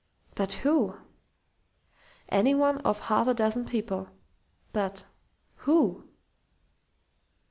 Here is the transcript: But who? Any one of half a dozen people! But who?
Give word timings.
But 0.33 0.53
who? 0.65 0.95
Any 2.29 2.55
one 2.55 2.79
of 2.79 3.01
half 3.01 3.27
a 3.27 3.35
dozen 3.35 3.65
people! 3.65 4.07
But 4.73 5.03
who? 5.57 6.05